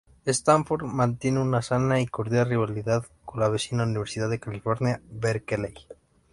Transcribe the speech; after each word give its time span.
Stanford 0.25 0.81
mantiene 0.85 1.39
una 1.39 1.61
sana 1.61 1.99
y 2.01 2.07
cordial 2.07 2.49
rivalidad 2.49 3.05
con 3.23 3.39
la 3.39 3.49
vecina 3.49 3.83
Universidad 3.83 4.31
de 4.31 4.39
California, 4.39 4.99
Berkeley. 5.11 5.75